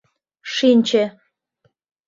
[0.53, 1.03] Шинче.